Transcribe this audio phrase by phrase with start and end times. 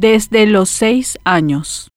[0.00, 1.90] desde los seis años.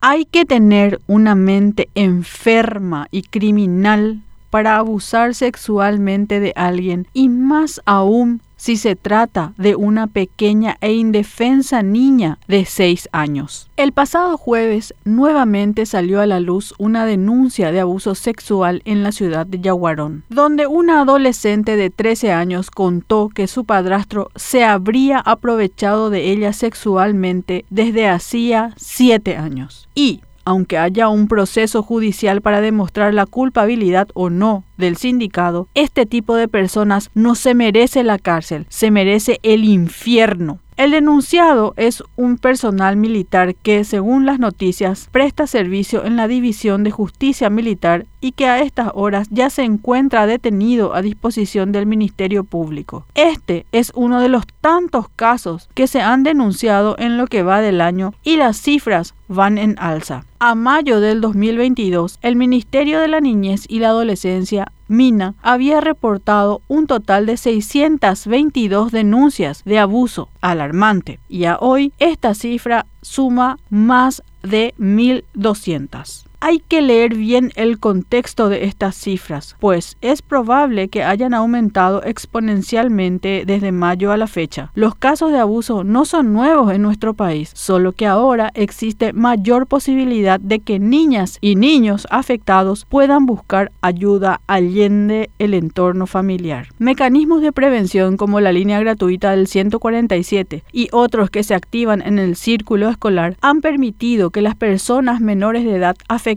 [0.00, 7.80] Hay que tener una mente enferma y criminal para abusar sexualmente de alguien y más
[7.86, 13.70] aún si se trata de una pequeña e indefensa niña de 6 años.
[13.78, 19.12] El pasado jueves nuevamente salió a la luz una denuncia de abuso sexual en la
[19.12, 25.20] ciudad de Yaguarón, donde una adolescente de 13 años contó que su padrastro se habría
[25.20, 29.88] aprovechado de ella sexualmente desde hacía 7 años.
[29.94, 36.06] Y aunque haya un proceso judicial para demostrar la culpabilidad o no del sindicado, este
[36.06, 40.60] tipo de personas no se merece la cárcel, se merece el infierno.
[40.78, 46.84] El denunciado es un personal militar que, según las noticias, presta servicio en la División
[46.84, 51.86] de Justicia Militar y que a estas horas ya se encuentra detenido a disposición del
[51.86, 53.04] Ministerio Público.
[53.16, 57.60] Este es uno de los tantos casos que se han denunciado en lo que va
[57.60, 60.24] del año y las cifras van en alza.
[60.38, 66.62] A mayo del 2022, el Ministerio de la Niñez y la Adolescencia Mina había reportado
[66.66, 74.22] un total de 622 denuncias de abuso alarmante y a hoy esta cifra suma más
[74.42, 76.27] de 1.200.
[76.40, 82.00] Hay que leer bien el contexto de estas cifras, pues es probable que hayan aumentado
[82.04, 84.70] exponencialmente desde mayo a la fecha.
[84.76, 89.66] Los casos de abuso no son nuevos en nuestro país, solo que ahora existe mayor
[89.66, 96.68] posibilidad de que niñas y niños afectados puedan buscar ayuda allende el entorno familiar.
[96.78, 102.20] Mecanismos de prevención como la línea gratuita del 147 y otros que se activan en
[102.20, 106.27] el círculo escolar han permitido que las personas menores de edad afectadas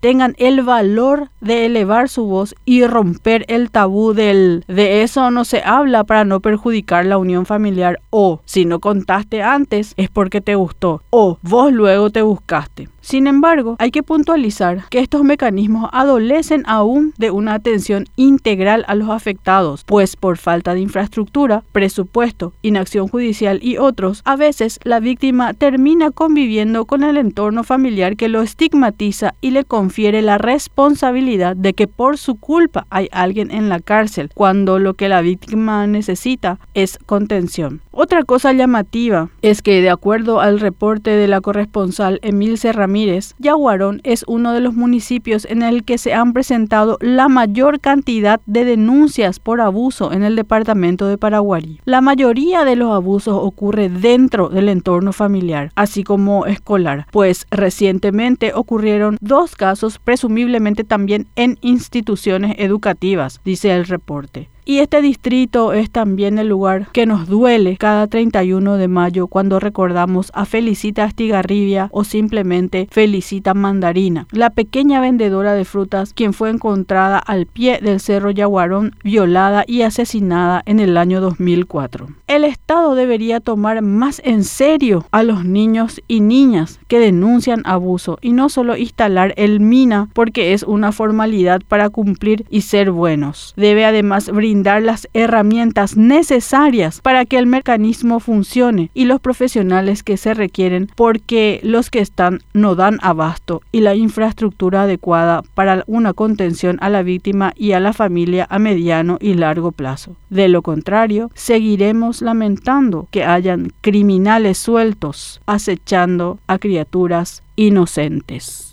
[0.00, 5.44] tengan el valor de elevar su voz y romper el tabú del de eso no
[5.44, 10.40] se habla para no perjudicar la unión familiar o si no contaste antes es porque
[10.40, 12.88] te gustó o vos luego te buscaste.
[13.08, 18.94] Sin embargo, hay que puntualizar que estos mecanismos adolecen aún de una atención integral a
[18.94, 25.00] los afectados, pues por falta de infraestructura, presupuesto, inacción judicial y otros, a veces la
[25.00, 31.56] víctima termina conviviendo con el entorno familiar que lo estigmatiza y le confiere la responsabilidad
[31.56, 35.86] de que por su culpa hay alguien en la cárcel, cuando lo que la víctima
[35.86, 37.80] necesita es contención.
[37.90, 42.58] Otra cosa llamativa es que, de acuerdo al reporte de la corresponsal Emil
[42.98, 47.78] Ramírez, Yaguarón es uno de los municipios en el que se han presentado la mayor
[47.78, 51.78] cantidad de denuncias por abuso en el departamento de Paraguay.
[51.84, 58.52] La mayoría de los abusos ocurre dentro del entorno familiar, así como escolar, pues recientemente
[58.52, 64.48] ocurrieron dos casos presumiblemente también en instituciones educativas, dice el reporte.
[64.70, 69.58] Y este distrito es también el lugar que nos duele cada 31 de mayo cuando
[69.60, 76.50] recordamos a Felicita Astigarribia o simplemente Felicita Mandarina, la pequeña vendedora de frutas quien fue
[76.50, 82.08] encontrada al pie del Cerro Yaguarón violada y asesinada en el año 2004.
[82.26, 88.18] El Estado debería tomar más en serio a los niños y niñas que denuncian abuso
[88.20, 93.54] y no solo instalar el MINA porque es una formalidad para cumplir y ser buenos.
[93.56, 100.02] Debe además brindar dar las herramientas necesarias para que el mecanismo funcione y los profesionales
[100.02, 105.84] que se requieren porque los que están no dan abasto y la infraestructura adecuada para
[105.86, 110.16] una contención a la víctima y a la familia a mediano y largo plazo.
[110.30, 118.67] De lo contrario, seguiremos lamentando que hayan criminales sueltos acechando a criaturas inocentes.